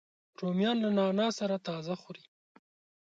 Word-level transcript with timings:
رومیان 0.41 0.77
له 0.83 0.89
نعناع 0.97 1.31
سره 1.39 1.55
تازه 1.67 1.93
خوري 2.01 2.23